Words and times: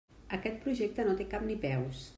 Aquest 0.37 0.57
projecte 0.63 1.07
no 1.09 1.15
té 1.21 1.27
ni 1.29 1.33
cap 1.37 1.47
ni 1.51 1.61
peus. 1.69 2.07